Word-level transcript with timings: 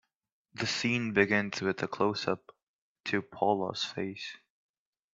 The 0.55 0.65
scene 0.65 1.13
begins 1.13 1.61
with 1.61 1.83
a 1.83 1.87
closeup 1.87 2.39
to 3.05 3.21
Paula's 3.21 3.83
face. 3.83 4.35